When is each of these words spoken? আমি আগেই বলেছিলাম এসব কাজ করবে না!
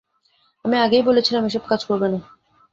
আমি 0.65 0.75
আগেই 0.77 1.03
বলেছিলাম 1.05 1.43
এসব 1.45 1.63
কাজ 1.67 1.81
করবে 1.85 2.07
না! 2.13 2.19